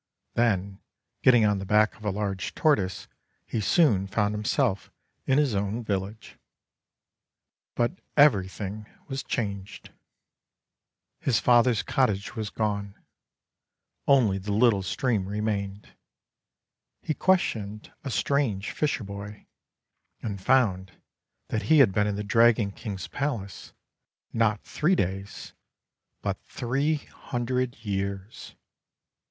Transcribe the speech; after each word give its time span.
Then 0.33 0.79
getting 1.21 1.45
on 1.45 1.59
the 1.59 1.63
back 1.67 1.93
of 1.93 2.03
a 2.03 2.09
large 2.09 2.55
Tortoise, 2.55 3.07
he 3.45 3.61
soon 3.61 4.07
found 4.07 4.33
himself 4.33 4.89
in 5.27 5.37
his 5.37 5.53
own 5.53 5.83
village. 5.83 6.39
But 7.75 7.99
everything 8.17 8.87
was 9.07 9.21
changed. 9.21 9.91
His 11.19 11.39
father's 11.39 11.83
THE 11.83 11.83
WONDER 11.83 11.93
GARDEN 11.97 12.15
cottage 12.15 12.35
was 12.35 12.49
gone; 12.49 12.95
only 14.07 14.39
the 14.39 14.53
little 14.53 14.81
stream 14.81 15.27
re 15.27 15.37
mained. 15.39 15.89
He 17.03 17.13
questioned 17.13 17.93
a 18.03 18.09
strange 18.09 18.71
fisherboy, 18.73 19.45
and 20.23 20.41
found 20.41 20.93
that 21.49 21.61
he 21.69 21.77
had 21.77 21.91
been 21.93 22.07
in 22.07 22.15
the 22.15 22.23
Dragon 22.23 22.71
King's 22.71 23.07
palace, 23.07 23.71
not 24.33 24.63
three 24.63 24.95
days 24.95 25.53
but 26.23 26.41
three 26.41 26.95
hundred 26.95 27.85
years. 27.85 28.55